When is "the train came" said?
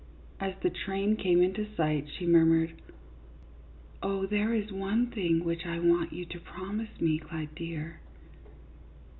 0.63-1.43